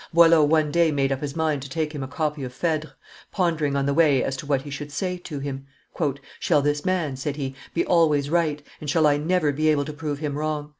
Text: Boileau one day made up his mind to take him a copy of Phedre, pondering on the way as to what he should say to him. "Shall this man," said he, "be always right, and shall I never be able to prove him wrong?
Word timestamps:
Boileau 0.11 0.43
one 0.43 0.71
day 0.71 0.89
made 0.89 1.11
up 1.11 1.21
his 1.21 1.35
mind 1.35 1.61
to 1.61 1.69
take 1.69 1.93
him 1.93 2.01
a 2.01 2.07
copy 2.07 2.43
of 2.43 2.51
Phedre, 2.51 2.93
pondering 3.31 3.75
on 3.75 3.85
the 3.85 3.93
way 3.93 4.23
as 4.23 4.35
to 4.37 4.47
what 4.47 4.63
he 4.63 4.71
should 4.71 4.91
say 4.91 5.15
to 5.19 5.37
him. 5.37 5.67
"Shall 6.39 6.63
this 6.63 6.83
man," 6.83 7.15
said 7.15 7.35
he, 7.35 7.53
"be 7.75 7.85
always 7.85 8.27
right, 8.31 8.63
and 8.79 8.89
shall 8.89 9.05
I 9.05 9.17
never 9.17 9.51
be 9.51 9.69
able 9.69 9.85
to 9.85 9.93
prove 9.93 10.17
him 10.17 10.35
wrong? 10.39 10.69